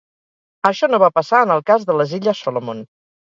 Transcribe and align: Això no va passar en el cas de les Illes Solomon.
Això 0.69 0.89
no 0.91 0.99
va 1.03 1.09
passar 1.17 1.43
en 1.47 1.53
el 1.57 1.63
cas 1.69 1.85
de 1.91 1.99
les 1.99 2.17
Illes 2.19 2.43
Solomon. 2.47 2.81